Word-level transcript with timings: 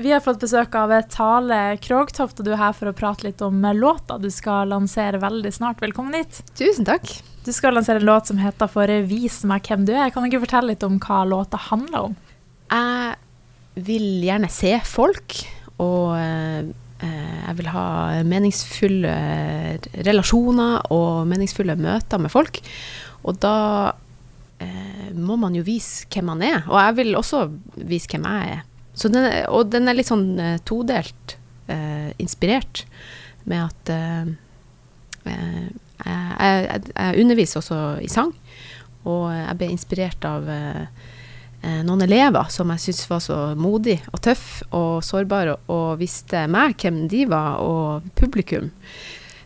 Vi 0.00 0.12
har 0.12 0.20
fått 0.22 0.38
besøk 0.38 0.76
av 0.78 0.92
Tale 1.10 1.76
Krogtoft, 1.82 2.38
og 2.38 2.46
du 2.46 2.52
er 2.52 2.60
her 2.60 2.74
for 2.76 2.90
å 2.90 2.94
prate 2.94 3.26
litt 3.26 3.40
om 3.42 3.64
låta 3.74 4.14
du 4.22 4.28
skal 4.30 4.70
lansere 4.70 5.18
veldig 5.18 5.50
snart. 5.50 5.80
Velkommen 5.82 6.14
hit. 6.14 6.38
Tusen 6.58 6.86
takk. 6.86 7.08
Du 7.42 7.50
skal 7.56 7.74
lansere 7.74 7.98
en 7.98 8.06
låt 8.06 8.30
som 8.30 8.38
heter 8.38 8.70
For 8.70 8.92
vis 9.10 9.40
meg 9.48 9.66
hvem 9.66 9.88
du 9.88 9.94
er. 9.96 10.12
Kan 10.14 10.22
du 10.22 10.30
ikke 10.30 10.44
fortelle 10.44 10.70
litt 10.70 10.86
om 10.86 11.00
hva 11.02 11.24
låta 11.26 11.58
handler 11.70 12.10
om? 12.10 12.14
Jeg 12.70 13.82
vil 13.88 14.06
gjerne 14.28 14.52
se 14.54 14.76
folk, 14.86 15.40
og 15.82 16.14
eh, 16.20 16.70
jeg 17.02 17.58
vil 17.58 17.72
ha 17.74 17.88
meningsfulle 18.28 19.18
relasjoner 20.06 20.92
og 20.94 21.26
meningsfulle 21.26 21.78
møter 21.80 22.22
med 22.22 22.30
folk. 22.30 22.62
Og 23.26 23.42
da 23.42 23.58
eh, 24.62 25.10
må 25.18 25.40
man 25.42 25.58
jo 25.58 25.66
vise 25.66 26.06
hvem 26.06 26.30
man 26.36 26.46
er. 26.46 26.62
Og 26.68 26.78
jeg 26.84 26.98
vil 27.02 27.18
også 27.18 27.48
vise 27.82 28.14
hvem 28.14 28.30
jeg 28.30 28.58
er. 28.60 28.66
Den 29.06 29.28
og 29.46 29.70
den 29.70 29.86
er 29.86 29.94
litt 29.94 30.10
sånn 30.10 30.32
uh, 30.40 30.56
todelt 30.66 31.36
uh, 31.70 32.10
inspirert 32.18 32.84
med 33.48 33.68
at 33.68 33.92
uh, 33.94 34.32
jeg, 35.28 35.68
jeg, 36.08 36.82
jeg, 36.94 37.20
underviser 37.22 37.60
også 37.60 37.78
i 38.02 38.08
sang, 38.10 38.32
og 39.04 39.30
jeg 39.34 39.56
ble 39.60 39.70
inspirert 39.74 40.24
av 40.24 40.46
noen 41.58 42.04
elever 42.04 42.46
som 42.54 42.70
jeg 42.70 42.84
syntes 42.84 43.08
var 43.10 43.20
så 43.20 43.36
modige 43.58 44.06
og 44.14 44.22
tøffe 44.24 44.68
og 44.78 45.02
sårbare, 45.04 45.56
og 45.74 45.98
visste 46.00 46.44
meg 46.48 46.78
hvem 46.80 47.02
de 47.10 47.24
var, 47.28 47.58
og 47.60 48.06
publikum. 48.16 48.70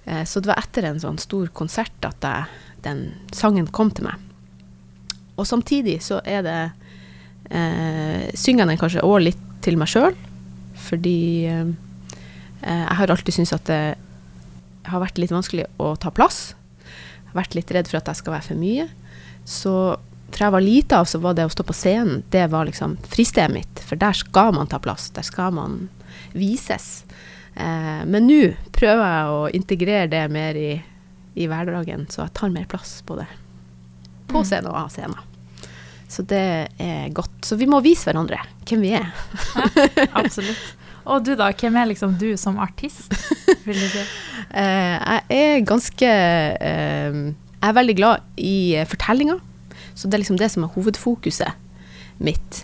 så 0.05 0.43
det 0.45 0.53
var 0.53 0.61
etter 0.61 0.87
en 0.87 1.01
sånn 1.03 1.19
stor 1.19 1.49
konsert 1.57 2.07
at 2.07 2.29
jeg, 2.29 2.61
den 2.85 3.03
sangen 3.35 3.67
kom 3.73 3.91
til 3.91 4.11
meg. 4.11 4.21
Og 5.41 5.49
samtidig 5.49 5.99
så 6.05 6.21
er 6.29 6.45
det 6.47 6.61
eh, 7.53 8.29
synger 8.39 8.69
den 8.69 8.81
kanskje 8.81 9.05
òg 9.07 9.27
litt 9.29 9.43
til 9.63 9.79
meg 9.81 9.91
sjøl, 9.93 10.17
fordi 10.89 11.47
eh, 11.51 11.75
jeg 12.63 12.99
har 12.99 13.13
alltid 13.13 13.37
syntes 13.37 13.57
at 13.57 13.69
det 13.71 13.83
har 14.91 15.03
vært 15.03 15.21
litt 15.21 15.35
vanskelig 15.35 15.69
å 15.83 15.93
ta 16.01 16.11
plass. 16.15 16.55
Jeg 16.83 17.31
har 17.33 17.43
vært 17.43 17.57
litt 17.59 17.71
redd 17.75 17.91
for 17.91 18.01
at 18.01 18.11
jeg 18.11 18.23
skal 18.23 18.37
være 18.37 18.49
for 18.49 18.61
mye. 18.61 18.89
Så 19.49 19.75
fra 20.33 20.49
jeg 20.49 20.55
var 20.55 20.65
lita 20.65 21.01
av, 21.03 21.09
så 21.11 21.21
var 21.23 21.37
det 21.37 21.47
å 21.47 21.53
stå 21.53 21.65
på 21.69 21.77
scenen, 21.77 22.23
det 22.33 22.47
var 22.53 22.67
liksom 22.69 22.97
fristedet 23.13 23.53
mitt. 23.53 23.83
For 23.85 24.01
der 24.01 24.17
skal 24.17 24.55
man 24.57 24.71
ta 24.71 24.81
plass. 24.83 25.11
Der 25.15 25.27
skal 25.27 25.53
man 25.55 25.87
vises. 26.33 27.05
Eh, 27.55 28.03
men 28.09 28.29
nå 28.29 28.41
prøver 28.73 29.05
jeg 29.05 29.35
å 29.35 29.43
integrere 29.59 30.09
det 30.13 30.23
mer 30.33 30.59
i, 30.59 30.71
i 31.37 31.49
hverdagen, 31.51 32.09
så 32.11 32.25
jeg 32.25 32.37
tar 32.39 32.55
mer 32.55 32.69
plass 32.71 33.01
på 33.07 33.19
mm. 33.21 34.41
scenen 34.41 34.71
og 34.73 34.81
av 34.87 34.95
scenen. 34.95 35.32
Så 36.13 36.25
det 36.29 36.45
er 36.83 37.13
godt. 37.17 37.33
Så 37.47 37.57
vi 37.57 37.69
må 37.71 37.81
vise 37.85 38.09
hverandre 38.09 38.41
hvem 38.69 38.85
vi 38.85 38.93
er. 38.99 39.09
ja, 39.57 40.09
absolutt. 40.21 40.75
Og 41.09 41.25
du 41.27 41.33
da, 41.39 41.49
hvem 41.59 41.79
er 41.81 41.89
liksom 41.91 42.15
du 42.21 42.29
som 42.39 42.61
artist, 42.63 43.15
vil 43.67 43.79
du 43.79 43.87
si? 43.91 44.03
Uh, 44.53 44.99
jeg 45.33 45.41
er 45.57 45.65
ganske 45.67 46.11
uh, 46.13 47.17
Jeg 47.33 47.71
er 47.71 47.79
veldig 47.79 47.97
glad 47.99 48.23
i 48.39 48.77
uh, 48.79 48.87
fortellinger. 48.87 49.41
Så 49.95 50.09
det 50.09 50.17
er 50.17 50.23
liksom 50.23 50.39
det 50.41 50.51
som 50.53 50.65
er 50.65 50.73
hovedfokuset 50.73 51.59
mitt. 52.23 52.63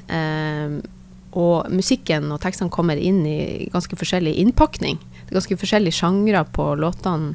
Og 1.38 1.66
musikken 1.74 2.30
og 2.32 2.38
tekstene 2.40 2.72
kommer 2.72 2.96
inn 2.96 3.18
i 3.26 3.66
ganske 3.72 3.96
forskjellig 3.98 4.36
innpakning. 4.40 5.00
Det 5.00 5.32
er 5.32 5.38
ganske 5.40 5.58
forskjellige 5.60 5.98
sjangre 5.98 6.44
på 6.54 6.70
låtene 6.78 7.34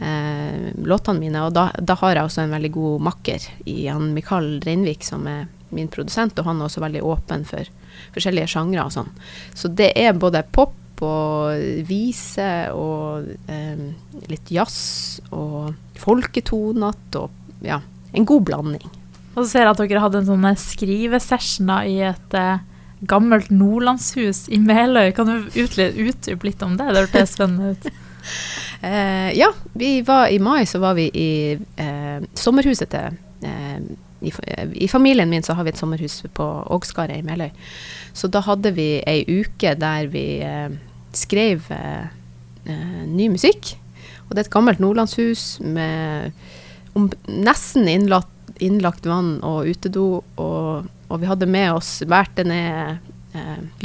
eh, 0.00 0.72
låtene 0.84 1.20
mine. 1.20 1.44
Og 1.46 1.54
da, 1.56 1.68
da, 1.78 1.98
har 2.02 2.16
jeg 2.16 2.28
også 2.28 2.44
en 2.44 2.56
veldig 2.56 2.72
god 2.76 3.04
makker 3.10 3.46
i 3.68 3.78
han 3.86 4.12
Mikael 4.16 4.56
Reinvik, 4.64 5.06
som 5.06 5.26
er 5.30 5.46
min 5.74 5.90
produsent, 5.92 6.38
og 6.38 6.48
han 6.48 6.60
er 6.60 6.68
også 6.68 6.82
veldig 6.84 7.02
åpen 7.04 7.46
for 7.48 7.68
forskjellige 8.14 8.52
sjangre 8.54 8.86
og 8.86 8.94
sånn. 8.94 9.10
Så 9.56 9.70
det 9.72 9.92
er 9.98 10.18
både 10.18 10.44
pop 10.54 10.74
og 11.04 11.82
vise 11.84 12.70
og 12.72 13.26
eh, 13.52 13.82
litt 14.30 14.52
jazz 14.52 15.20
og 15.28 15.74
folketonete 16.00 17.20
og 17.20 17.66
ja, 17.66 17.82
en 18.16 18.28
god 18.28 18.46
blanding. 18.48 18.86
Og 19.34 19.42
så 19.42 19.50
ser 19.50 19.66
jeg 19.66 19.74
at 19.74 19.82
dere 19.82 20.00
hadde 20.00 20.22
en 20.22 20.30
sånn 20.30 20.48
skrivesession 20.56 21.72
i 21.84 21.98
et 22.08 22.36
eh, 22.38 22.64
gammelt 23.04 23.50
nordlandshus 23.52 24.46
i 24.48 24.60
Meløy. 24.62 25.10
Kan 25.16 25.28
du 25.28 25.58
utdype 25.60 26.48
litt 26.48 26.64
om 26.64 26.78
det? 26.78 26.88
Det 26.88 27.04
hørtes 27.04 27.36
spennende 27.36 27.74
ut. 27.74 27.90
Uh, 28.82 29.38
ja, 29.38 29.52
vi 29.72 30.00
var 30.04 30.28
i 30.28 30.38
mai 30.38 30.66
så 30.66 30.78
var 30.78 30.96
vi 30.98 31.06
i 31.14 31.30
uh, 31.56 32.24
sommerhuset 32.36 32.90
til 32.92 33.16
uh, 33.46 33.78
i, 34.20 34.32
i, 34.72 34.88
familien 34.88 35.30
min 35.30 35.44
så 35.44 35.56
har 35.56 35.64
vi 35.64 35.72
et 35.72 35.80
sommerhus 35.80 36.22
på 36.34 36.44
Ågskaret 36.72 37.20
i 37.20 37.24
Meløy. 37.24 37.50
Så 38.16 38.28
da 38.32 38.40
hadde 38.44 38.72
vi 38.76 38.96
ei 39.06 39.22
uke 39.28 39.74
der 39.76 40.08
vi 40.10 40.40
skrev 41.14 41.68
ny 42.64 43.28
musikk. 43.28 43.74
Og 44.24 44.32
det 44.32 44.40
er 44.40 44.46
et 44.46 44.54
gammelt 44.56 44.80
nordlandshus 44.82 45.60
med 45.60 46.32
om, 46.96 47.10
nesten 47.28 47.86
innlagt, 47.92 48.32
innlagt, 48.56 49.06
vann 49.06 49.36
og 49.44 49.68
utedo. 49.68 50.06
Og, 50.40 50.88
og, 51.06 51.20
vi 51.20 51.28
hadde 51.28 51.52
med 51.52 51.76
oss 51.76 52.00
båret 52.08 52.40
ned 52.48 53.12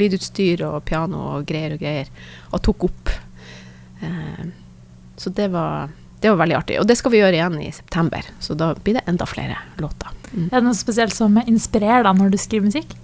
lydutstyr 0.00 0.64
og 0.64 0.80
piano 0.88 1.20
og 1.36 1.46
greier 1.46 1.76
og 1.76 1.84
greier, 1.84 2.08
og 2.50 2.64
tok 2.64 2.88
opp. 2.88 3.12
Eh, 4.02 4.44
så 5.16 5.30
det 5.30 5.48
var, 5.52 5.92
det 6.20 6.32
var 6.32 6.40
veldig 6.42 6.56
artig. 6.58 6.80
Og 6.80 6.88
det 6.88 6.96
skal 7.00 7.14
vi 7.14 7.20
gjøre 7.22 7.38
igjen 7.38 7.60
i 7.62 7.70
september, 7.74 8.26
så 8.40 8.56
da 8.58 8.72
blir 8.74 8.98
det 8.98 9.06
enda 9.10 9.28
flere 9.28 9.58
låter. 9.82 10.10
Mm. 10.32 10.48
Er 10.48 10.58
det 10.58 10.64
noe 10.66 10.78
spesielt 10.78 11.16
som 11.16 11.38
inspirerer 11.44 12.06
deg 12.06 12.18
når 12.18 12.32
du 12.32 12.38
skriver 12.40 12.70
musikk? 12.70 12.96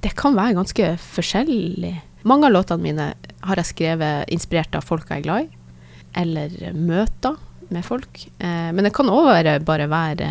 Det 0.00 0.14
kan 0.16 0.36
være 0.36 0.56
ganske 0.58 0.94
forskjellig. 1.04 1.94
Mange 2.28 2.48
av 2.48 2.54
låtene 2.54 2.84
mine 2.84 3.12
har 3.46 3.60
jeg 3.60 3.72
skrevet 3.72 4.32
inspirert 4.32 4.76
av 4.76 4.84
folk 4.84 5.08
jeg 5.08 5.22
er 5.22 5.28
glad 5.28 5.46
i, 5.46 5.78
eller 6.20 6.74
møter 6.76 7.38
med 7.70 7.86
folk. 7.86 8.26
Eh, 8.38 8.68
men 8.74 8.84
det 8.84 8.92
kan 8.96 9.08
òg 9.12 9.48
bare 9.64 9.88
være 9.90 10.30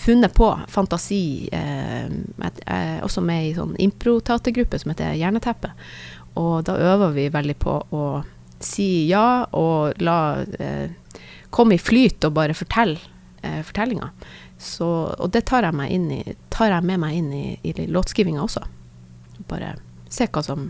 funnet 0.00 0.34
på, 0.34 0.48
fantasi. 0.68 1.48
Eh, 1.52 2.08
jeg 2.08 2.52
er 2.66 3.04
også 3.04 3.22
med 3.24 3.50
i 3.50 3.54
sånn 3.56 3.76
improteatergruppe 3.80 4.80
som 4.80 4.92
heter 4.92 5.16
Hjerneteppe. 5.18 5.72
Og 6.40 6.64
da 6.68 6.76
øver 6.92 7.14
vi 7.16 7.28
veldig 7.32 7.56
på 7.60 7.76
å 7.90 8.04
si 8.60 9.08
ja 9.08 9.46
og 9.56 10.00
la 10.04 10.42
eh, 10.60 10.92
komme 11.50 11.76
i 11.76 11.82
flyt 11.82 12.24
og 12.28 12.36
bare 12.36 12.56
fortelle 12.56 13.00
eh, 13.42 13.62
fortellinga. 13.66 14.10
Og 14.84 15.30
det 15.32 15.46
tar 15.48 15.64
jeg, 15.64 16.00
i, 16.12 16.34
tar 16.52 16.74
jeg, 16.74 16.84
med 16.84 17.00
meg 17.00 17.16
inn 17.16 17.30
i, 17.32 17.44
i 17.64 17.72
låtskrivinga 17.88 18.42
også. 18.44 18.60
Bare 19.48 19.78
se 20.12 20.26
hva 20.28 20.42
som 20.44 20.68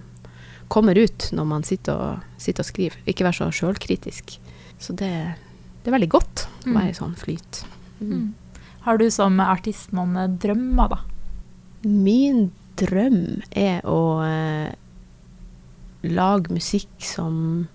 kommer 0.70 0.94
ut 0.94 1.32
når 1.34 1.48
man 1.50 1.66
sitter 1.66 1.98
og, 1.98 2.28
sitter 2.38 2.62
og 2.62 2.68
skriver. 2.70 3.00
Ikke 3.10 3.26
være 3.26 3.40
så 3.40 3.50
sjølkritisk. 3.50 4.36
Så 4.80 4.94
det, 4.94 5.10
det, 5.82 5.90
er 5.90 5.96
veldig 5.96 6.12
godt 6.14 6.46
å 6.46 6.76
være 6.76 6.92
i 6.92 6.96
sånn 6.96 7.16
flyt. 7.18 7.64
Mm. 7.98 8.12
Mm. 8.12 8.28
Har 8.86 9.00
du 9.00 9.08
som 9.12 9.42
artist 9.42 9.90
noen 9.96 10.14
eh, 10.16 10.30
drømmer, 10.40 10.94
da? 10.94 11.02
Min 11.90 12.46
drøm 12.80 13.42
er 13.50 13.82
å 13.88 14.22
eh, 14.24 14.70
lage 16.06 16.54
musikk 16.54 16.92
som 17.04 17.66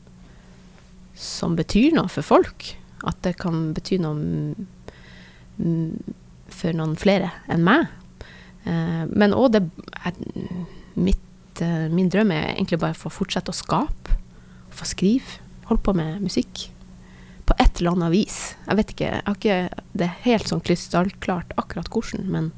som 1.15 1.55
betyr 1.55 1.95
noe 1.95 2.11
for 2.11 2.25
folk. 2.25 2.75
At 3.05 3.21
det 3.25 3.37
kan 3.41 3.71
bety 3.75 3.99
noe 4.01 4.55
for 6.51 6.75
noen 6.75 6.95
flere 6.99 7.31
enn 7.51 7.63
meg. 7.65 7.87
Eh, 8.65 9.03
men 9.09 9.35
òg 9.37 9.53
det 9.55 9.63
mitt, 10.95 11.61
eh, 11.61 11.87
Min 11.89 12.09
drøm 12.09 12.31
er 12.31 12.55
egentlig 12.55 12.79
bare 12.81 12.97
å 12.97 13.03
få 13.05 13.11
fortsette 13.13 13.53
å 13.53 13.55
skape. 13.55 14.17
Få 14.71 14.85
skrive. 14.85 15.39
Holde 15.65 15.83
på 15.83 15.95
med 15.95 16.21
musikk. 16.21 16.69
På 17.45 17.53
et 17.59 17.79
eller 17.79 17.91
annet 17.91 18.11
vis. 18.11 18.55
Jeg 18.67 18.77
vet 18.77 18.93
ikke, 18.93 19.11
jeg 19.11 19.23
har 19.25 19.35
ikke 19.35 19.83
det 19.93 20.07
er 20.07 20.23
helt 20.25 20.47
sånn 20.49 20.63
krystallklart 20.65 21.53
akkurat 21.57 21.89
hvordan, 21.89 22.25
men 22.25 22.51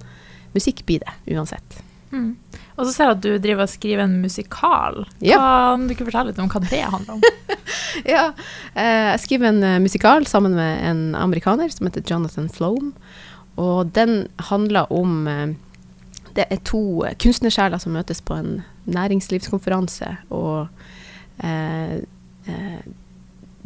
musikk 0.56 0.85
blir 0.85 1.03
det 1.03 1.35
uansett. 1.35 1.84
Mm. 2.12 2.38
Og 2.78 2.85
så 2.85 2.94
ser 2.94 3.09
jeg 3.09 3.18
at 3.18 3.22
du 3.25 3.38
driver 3.38 3.66
og 3.66 3.69
skriver 3.69 4.03
en 4.06 4.22
musikal. 4.22 5.06
Ja. 5.19 5.39
Kan 5.75 5.88
du 5.88 5.94
ikke 5.94 6.07
fortelle 6.07 6.31
litt 6.31 6.39
om 6.39 6.50
hva 6.50 6.62
det 6.63 6.83
handler 6.88 7.18
om? 7.18 7.21
ja, 8.16 8.32
eh, 8.76 9.14
jeg 9.14 9.24
skriver 9.24 9.52
en 9.52 9.64
uh, 9.64 9.78
musikal 9.84 10.28
sammen 10.30 10.56
med 10.58 10.84
en 10.86 11.02
amerikaner 11.16 11.72
som 11.74 11.88
heter 11.90 12.06
Jonathan 12.06 12.50
Flome. 12.50 12.94
Og 13.58 13.90
den 13.96 14.28
handler 14.50 14.92
om 14.94 15.28
uh, 15.28 15.56
Det 16.38 16.46
er 16.54 16.62
to 16.62 17.02
kunstnersjeler 17.18 17.82
som 17.82 17.96
møtes 17.98 18.22
på 18.22 18.36
en 18.38 18.62
næringslivskonferanse. 18.86 20.12
Og 20.30 20.68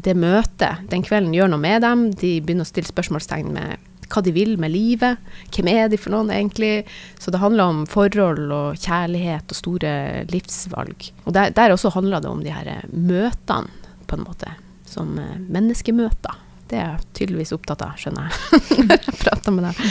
det 0.01 0.13
møtet 0.15 0.87
den 0.89 1.03
kvelden 1.03 1.35
gjør 1.35 1.51
noe 1.51 1.59
med 1.59 1.83
dem. 1.83 2.05
De 2.15 2.37
begynner 2.39 2.63
å 2.63 2.69
stille 2.71 2.87
spørsmålstegn 2.87 3.51
med 3.51 3.75
hva 4.11 4.23
de 4.23 4.33
vil 4.35 4.57
med 4.59 4.73
livet. 4.73 5.19
Hvem 5.53 5.69
er 5.71 5.91
de 5.91 5.99
for 5.99 6.13
noen, 6.13 6.31
egentlig? 6.33 6.85
Så 7.21 7.33
det 7.33 7.41
handler 7.41 7.71
om 7.71 7.83
forhold 7.89 8.51
og 8.51 8.79
kjærlighet 8.81 9.51
og 9.51 9.59
store 9.59 9.93
livsvalg. 10.31 11.11
Og 11.25 11.35
der, 11.37 11.53
der 11.55 11.75
også 11.75 11.93
handler 11.95 12.23
det 12.23 12.31
om 12.31 12.43
de 12.43 12.53
her 12.53 12.67
eh, 12.67 12.89
møtene, 12.91 13.71
på 14.11 14.19
en 14.19 14.27
måte. 14.27 14.53
Som 14.87 15.15
eh, 15.19 15.39
menneskemøter. 15.47 16.39
Det 16.71 16.79
er 16.79 16.93
jeg 16.93 17.09
tydeligvis 17.17 17.55
opptatt 17.55 17.83
av, 17.83 17.97
skjønner 17.99 18.29
jeg, 18.29 18.85
når 18.85 19.03
jeg 19.07 19.17
prater 19.23 19.55
med 19.55 19.67
deg. 19.69 19.81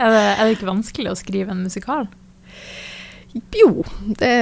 er, 0.00 0.08
det, 0.10 0.24
er 0.24 0.42
det 0.42 0.56
ikke 0.56 0.70
vanskelig 0.70 1.12
å 1.12 1.18
skrive 1.18 1.54
en 1.54 1.62
musikal? 1.66 2.08
Jo, 3.54 3.84
det, 4.18 4.32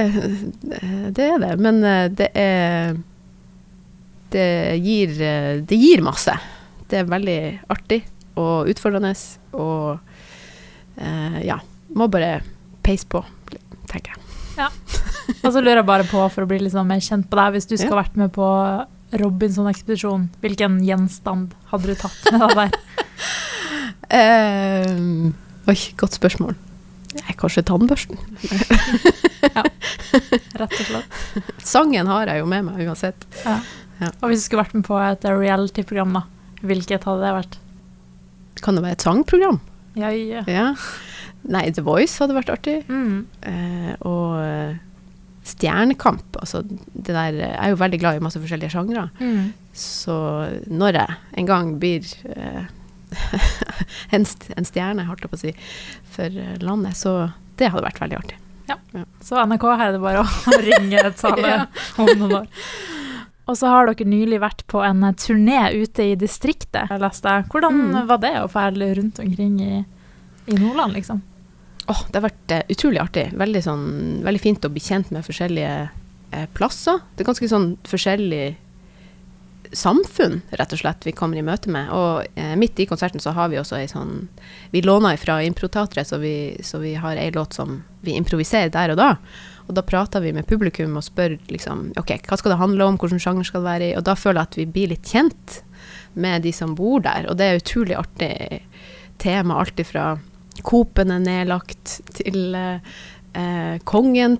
det 1.13 1.25
er 1.25 1.41
det. 1.43 1.53
Men 1.61 1.83
eh, 1.85 2.07
det 2.13 2.31
er 2.37 2.97
det 4.29 4.77
gir, 4.85 5.21
eh, 5.21 5.61
det 5.61 5.75
gir 5.75 6.01
masse. 6.05 6.33
Det 6.89 7.01
er 7.01 7.09
veldig 7.09 7.41
artig 7.73 8.03
og 8.39 8.69
utfordrende 8.69 9.13
og 9.57 9.99
eh, 10.97 11.41
ja. 11.47 11.59
Må 11.97 12.05
bare 12.13 12.43
peise 12.85 13.09
på, 13.09 13.23
tenker 13.89 14.13
jeg. 14.13 14.27
Og 15.43 15.51
så 15.53 15.61
lurer 15.61 15.81
jeg 15.81 15.87
bare 15.89 16.05
på, 16.09 16.21
for 16.33 16.45
å 16.45 16.49
bli 16.49 16.59
litt 16.63 16.73
sånn 16.75 16.87
mer 16.89 17.01
kjent 17.03 17.27
på 17.29 17.37
deg, 17.39 17.53
hvis 17.57 17.67
du 17.69 17.75
skulle 17.77 17.95
Ja. 17.97 18.01
vært 18.03 18.17
med 18.19 18.31
på 18.35 18.47
Robinson-ekspedisjonen, 19.19 20.29
hvilken 20.43 20.79
gjenstand 20.85 21.53
hadde 21.71 21.89
du 21.89 21.95
tatt 21.97 22.31
med 22.31 22.43
deg 22.45 22.57
der? 22.59 22.71
uh, 24.13 25.69
oi, 25.71 25.77
godt 25.99 26.17
spørsmål. 26.17 26.55
Nei, 27.19 27.33
kanskje 27.41 27.63
tannbørsten. 27.65 28.19
ja, 29.55 29.63
Rett 30.59 30.75
og 30.75 30.83
slett. 30.85 31.15
Sangen 31.65 32.09
har 32.11 32.29
jeg 32.29 32.43
jo 32.43 32.49
med 32.51 32.67
meg 32.67 32.83
uansett. 32.85 33.25
Ja. 33.45 33.55
Ja. 33.99 34.11
Og 34.21 34.29
hvis 34.31 34.43
du 34.43 34.45
skulle 34.47 34.63
vært 34.63 34.75
med 34.77 34.85
på 34.87 34.95
et 35.01 35.25
reality-program, 35.27 36.13
da, 36.19 36.21
hvilket 36.63 37.07
hadde 37.09 37.25
det 37.25 37.33
vært? 37.35 37.57
Kan 38.63 38.77
det 38.77 38.83
være 38.85 38.95
et 38.99 39.03
sangprogram? 39.07 39.57
Ja, 39.97 40.11
ja. 40.13 40.43
Ja. 40.47 40.67
Nei, 41.49 41.65
The 41.73 41.81
Voice 41.83 42.19
hadde 42.21 42.35
vært 42.37 42.51
artig. 42.53 42.77
Mm. 42.91 43.25
Eh, 43.47 43.91
og 44.07 44.37
eh, 44.43 44.77
Stjernekamp, 45.49 46.37
altså 46.41 46.61
det 46.69 47.13
der 47.15 47.33
Jeg 47.39 47.55
er 47.57 47.69
jo 47.73 47.79
veldig 47.81 47.99
glad 48.01 48.17
i 48.19 48.23
masse 48.25 48.39
forskjellige 48.41 48.73
sjangre. 48.75 49.07
Mm. 49.19 49.49
Så 49.73 50.15
når 50.69 50.97
jeg 50.99 51.15
en 51.41 51.49
gang 51.49 51.71
blir 51.81 52.05
eh, 52.35 52.67
en, 54.15 54.25
st 54.27 54.51
en 54.57 54.67
stjerne, 54.67 55.05
holdt 55.09 55.25
jeg 55.25 55.31
på 55.33 55.39
å 55.39 55.41
si, 55.41 55.53
for 56.13 56.35
landet, 56.63 56.97
så 56.99 57.15
det 57.59 57.71
hadde 57.73 57.85
vært 57.87 58.01
veldig 58.03 58.19
artig. 58.21 58.37
Så 59.25 59.33
NRK 59.49 59.63
her 59.79 59.87
er 59.87 59.95
det 59.97 60.01
bare 60.03 60.21
å 60.21 60.57
ringe 60.69 61.01
et 61.01 61.17
tale 61.17 61.47
Ja. 61.55 61.63
om 61.97 62.11
noen 62.19 62.35
år. 62.43 62.49
Og 63.49 63.57
så 63.57 63.65
har 63.71 63.87
dere 63.89 64.05
nylig 64.05 64.37
vært 64.43 64.61
på 64.69 64.83
en 64.85 65.01
turné 65.17 65.71
ute 65.73 66.05
i 66.11 66.17
distriktet, 66.21 66.91
leste 67.01 67.31
jeg. 67.33 67.47
Hvordan 67.49 67.79
Mm. 67.79 67.95
var 68.11 68.19
det 68.21 68.35
å 68.43 68.49
ferde 68.51 68.91
rundt 68.99 69.17
omkring 69.23 69.55
i, 69.65 69.79
i 70.53 70.57
Nordland, 70.61 70.93
liksom? 70.93 71.23
Åh, 71.89 72.01
det 72.09 72.19
har 72.19 72.27
vært 72.27 72.53
uh, 72.53 72.63
utrolig 72.75 73.01
artig. 73.01 73.27
Veldig, 73.39 73.61
sånn, 73.65 73.85
veldig 74.25 74.41
fint 74.43 74.65
å 74.65 74.71
bli 74.73 74.83
kjent 74.83 75.11
med 75.15 75.25
forskjellige 75.25 75.75
uh, 75.89 76.47
plasser. 76.57 77.01
Det 77.15 77.25
er 77.25 77.31
ganske 77.31 77.49
sånn 77.51 77.71
forskjellig 77.89 78.43
samfunn, 79.75 80.41
rett 80.49 80.73
og 80.73 80.81
slett, 80.81 81.05
vi 81.05 81.13
kommer 81.13 81.37
i 81.37 81.45
møte 81.45 81.69
med. 81.73 81.91
Og 81.93 82.25
eh, 82.39 82.55
midt 82.59 82.79
i 82.81 82.87
konserten 82.89 83.21
så 83.21 83.33
har 83.37 83.51
vi 83.51 83.59
også 83.59 83.77
ei 83.77 83.87
sånn 83.89 84.27
Vi 84.73 84.81
låner 84.81 85.17
fra 85.21 85.39
Improteatret, 85.45 86.09
så, 86.09 86.19
så 86.65 86.81
vi 86.81 86.95
har 86.97 87.19
ei 87.19 87.29
låt 87.35 87.57
som 87.57 87.83
vi 88.01 88.15
improviserer 88.17 88.71
der 88.73 88.95
og 88.95 88.99
da. 88.99 89.09
Og 89.67 89.75
da 89.77 89.85
prater 89.85 90.23
vi 90.23 90.33
med 90.33 90.47
publikum 90.49 90.97
og 90.97 91.05
spør 91.05 91.37
liksom 91.51 91.91
OK, 92.01 92.15
hva 92.25 92.39
skal 92.39 92.55
det 92.55 92.61
handle 92.61 92.87
om, 92.87 92.97
hvilken 92.97 93.21
sjanger 93.21 93.45
skal 93.45 93.61
det 93.61 93.69
være 93.69 93.89
i? 93.91 93.97
Og 93.99 94.07
da 94.09 94.17
føler 94.17 94.41
jeg 94.41 94.49
at 94.49 94.59
vi 94.59 94.69
blir 94.77 94.93
litt 94.95 95.11
kjent 95.13 95.59
med 96.19 96.43
de 96.47 96.53
som 96.55 96.73
bor 96.77 97.03
der, 97.05 97.29
og 97.29 97.37
det 97.37 97.45
er 97.45 97.61
utrolig 97.61 97.97
artig 97.99 98.33
tema. 99.21 99.59
Alt 99.61 99.79
ifra 99.83 100.15
Coop-en 100.65 101.13
er 101.15 101.23
nedlagt 101.23 101.99
til 102.19 102.55
eh, 102.57 102.93
eh, 103.37 103.75
kongen 103.87 104.37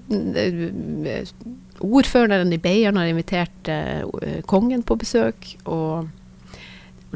Ordføreren 1.79 2.51
i 2.51 2.59
Beiarn 2.59 2.99
har 2.99 3.07
invitert 3.07 3.69
eh, 3.71 4.41
kongen 4.49 4.83
på 4.83 4.97
besøk, 4.99 5.53
og 5.63 6.09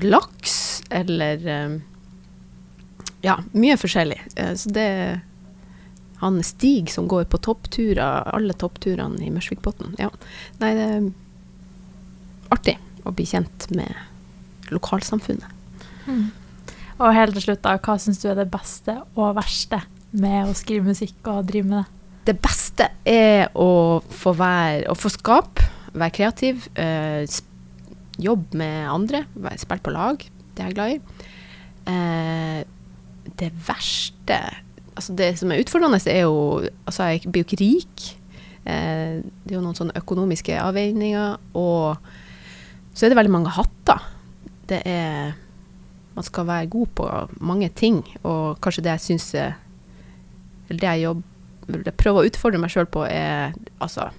laks 0.04 0.84
eller 0.94 1.48
eh, 1.48 1.82
Ja, 3.24 3.38
mye 3.52 3.76
forskjellig. 3.80 4.22
Eh, 4.36 4.54
så 4.60 4.72
det 4.76 4.90
han 6.24 6.40
Stig 6.44 6.92
som 6.92 7.08
går 7.12 7.26
på 7.28 7.38
toppturer, 7.44 8.24
alle 8.32 8.56
toppturene 8.56 9.20
i 9.26 9.32
Mørsvikbotn. 9.32 9.98
Ja. 10.00 10.08
Nei, 10.62 10.72
det 10.78 10.86
er 10.88 11.10
artig 12.56 12.78
å 13.04 13.12
bli 13.12 13.26
kjent 13.28 13.68
med 13.76 14.72
lokalsamfunnet. 14.72 15.52
Og 17.04 17.12
helt 17.12 17.36
til 17.36 17.44
slutt, 17.50 17.64
da, 17.66 17.76
hva 17.84 17.98
syns 18.00 18.22
du 18.22 18.30
er 18.32 18.38
det 18.40 18.48
beste 18.52 18.96
og 19.20 19.34
verste 19.36 19.82
med 20.16 20.48
å 20.48 20.56
skrive 20.56 20.88
musikk 20.88 21.28
og 21.28 21.48
drive 21.50 21.68
med 21.68 21.82
det? 21.82 22.00
Det 22.30 22.36
beste 22.40 22.88
er 23.10 23.50
å 23.60 24.00
få 24.08 24.32
være 24.40 24.86
Å 24.88 24.96
få 24.96 25.12
skape, 25.12 25.66
være 25.92 26.16
kreativ, 26.16 26.70
eh, 26.80 27.26
jobbe 28.24 28.56
med 28.56 28.88
andre, 28.88 29.26
være- 29.36 29.82
på 29.84 29.92
lag. 29.92 30.18
Det 30.56 30.64
er 30.64 30.70
jeg 30.70 30.76
glad 30.76 30.92
i. 30.92 31.00
Eh, 31.92 32.64
det 33.38 33.52
verste 33.68 34.40
Altså, 34.96 35.16
det 35.16 35.40
som 35.40 35.52
er 35.52 35.58
utfordrende, 35.64 36.00
er 36.08 36.22
jo 36.22 36.70
Altså, 36.88 37.04
jeg 37.04 37.32
blir 37.32 37.44
jo 37.44 37.48
ikke 37.50 37.60
rik. 37.60 38.18
Eh, 38.66 39.22
det 39.44 39.52
er 39.52 39.56
jo 39.56 39.62
noen 39.62 39.76
sånne 39.76 39.98
økonomiske 39.98 40.56
avveininger, 40.56 41.38
og 41.56 41.98
så 42.94 43.06
er 43.06 43.10
det 43.10 43.18
veldig 43.18 43.32
mange 43.32 43.50
hatter. 43.50 44.00
Det 44.70 44.82
er 44.86 45.34
Man 46.14 46.26
skal 46.26 46.46
være 46.46 46.72
god 46.74 46.90
på 46.98 47.10
mange 47.42 47.70
ting, 47.74 48.04
og 48.22 48.60
kanskje 48.62 48.84
det 48.86 48.98
jeg 48.98 49.06
syns 49.08 49.30
er 49.34 49.56
Eller 50.70 50.80
det 50.80 50.90
jeg 50.92 51.06
jobber 51.08 51.30
jeg 51.68 51.96
prøver 52.00 52.20
å 52.20 52.28
utfordre 52.28 52.60
meg 52.62 52.74
sjøl 52.74 52.88
på, 52.92 53.06
er 53.08 53.54
altså 53.84 54.10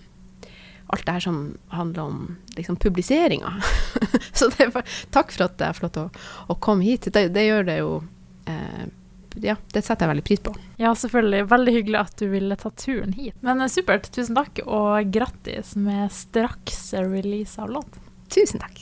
alt 0.92 1.06
det 1.06 1.14
her 1.16 1.24
som 1.24 1.38
handler 1.72 2.02
om 2.02 2.18
liksom, 2.56 2.76
publiseringa. 2.80 3.54
Så 4.36 4.50
bare, 4.56 4.84
takk 5.14 5.32
for 5.34 5.46
at 5.48 5.60
jeg 5.60 5.76
får 5.76 5.86
lov 5.86 5.94
til 5.94 6.04
å, 6.04 6.26
å 6.52 6.58
komme 6.62 6.86
hit. 6.86 7.08
Det, 7.14 7.26
det 7.34 7.46
gjør 7.46 7.66
det 7.68 7.78
jo 7.80 7.90
eh, 8.50 8.84
Ja, 9.42 9.56
det 9.74 9.82
setter 9.82 10.06
jeg 10.06 10.12
veldig 10.12 10.26
pris 10.28 10.44
på. 10.44 10.54
Ja, 10.80 10.92
selvfølgelig. 10.98 11.48
Veldig 11.50 11.76
hyggelig 11.78 12.00
at 12.04 12.16
du 12.20 12.28
ville 12.32 12.58
ta 12.60 12.70
turen 12.70 13.16
hit. 13.16 13.36
Men 13.46 13.64
eh, 13.64 13.72
supert. 13.72 14.10
Tusen 14.14 14.38
takk, 14.38 14.62
og 14.66 15.10
grattis 15.14 15.74
med 15.80 16.12
straks 16.14 16.92
release 17.00 17.58
av 17.60 17.72
låt. 17.74 18.00
Tusen 18.34 18.62
takk. 18.62 18.78